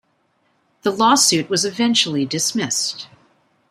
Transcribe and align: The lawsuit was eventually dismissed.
The 0.81 0.89
lawsuit 0.89 1.47
was 1.47 1.63
eventually 1.63 2.25
dismissed. 2.25 3.05